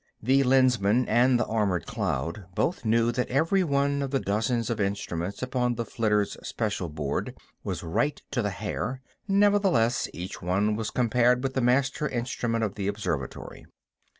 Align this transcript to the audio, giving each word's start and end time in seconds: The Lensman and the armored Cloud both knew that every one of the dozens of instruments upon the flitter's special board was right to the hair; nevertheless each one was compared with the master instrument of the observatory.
The 0.19 0.41
Lensman 0.41 1.07
and 1.07 1.39
the 1.39 1.45
armored 1.45 1.85
Cloud 1.85 2.45
both 2.55 2.83
knew 2.85 3.11
that 3.11 3.27
every 3.29 3.63
one 3.63 4.01
of 4.01 4.09
the 4.09 4.19
dozens 4.19 4.71
of 4.71 4.79
instruments 4.81 5.43
upon 5.43 5.75
the 5.75 5.85
flitter's 5.85 6.35
special 6.41 6.89
board 6.89 7.37
was 7.63 7.83
right 7.83 8.19
to 8.31 8.41
the 8.41 8.49
hair; 8.49 8.99
nevertheless 9.27 10.07
each 10.11 10.41
one 10.41 10.75
was 10.75 10.89
compared 10.89 11.43
with 11.43 11.53
the 11.53 11.61
master 11.61 12.09
instrument 12.09 12.63
of 12.63 12.73
the 12.73 12.87
observatory. 12.87 13.67